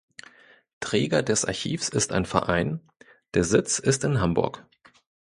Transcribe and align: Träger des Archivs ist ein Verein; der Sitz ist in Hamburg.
Träger 0.79 1.21
des 1.21 1.45
Archivs 1.45 1.87
ist 1.89 2.11
ein 2.11 2.25
Verein; 2.25 2.79
der 3.35 3.43
Sitz 3.43 3.77
ist 3.77 4.03
in 4.03 4.19
Hamburg. 4.19 4.65